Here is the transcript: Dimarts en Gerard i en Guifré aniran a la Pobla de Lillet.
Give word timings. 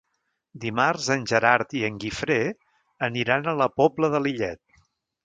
Dimarts 0.61 1.09
en 1.15 1.25
Gerard 1.31 1.75
i 1.79 1.83
en 1.89 1.99
Guifré 2.03 2.37
aniran 3.09 3.47
a 3.47 3.55
la 3.61 3.69
Pobla 3.81 4.11
de 4.17 4.23
Lillet. 4.29 4.65